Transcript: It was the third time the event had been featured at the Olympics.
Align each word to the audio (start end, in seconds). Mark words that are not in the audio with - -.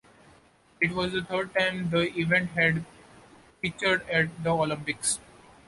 It 0.81 0.93
was 0.93 1.13
the 1.13 1.21
third 1.21 1.53
time 1.53 1.91
the 1.91 2.11
event 2.17 2.49
had 2.53 2.73
been 2.73 2.85
featured 3.71 4.09
at 4.09 4.29
the 4.43 4.49
Olympics. 4.49 5.19